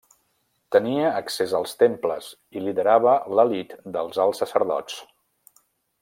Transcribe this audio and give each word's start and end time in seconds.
Tenia 0.75 1.09
accés 1.17 1.51
als 1.59 1.75
temples 1.83 2.31
i 2.59 2.63
liderava 2.67 3.13
l'elit 3.39 3.75
dels 3.97 4.17
alts 4.25 4.41
sacerdots. 4.45 4.97